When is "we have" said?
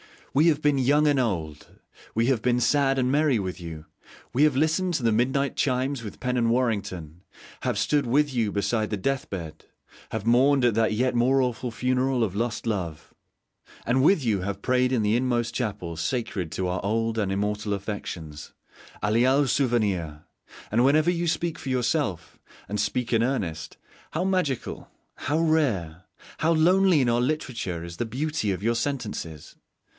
0.33-0.61, 2.15-2.41, 4.33-4.55